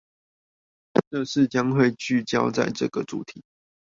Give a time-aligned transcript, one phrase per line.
[1.11, 3.43] 這次將會聚焦在這個主題